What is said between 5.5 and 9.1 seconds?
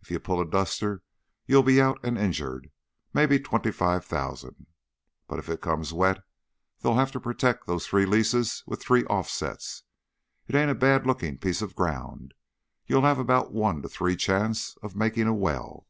comes wet they'll have to protect those three leases with three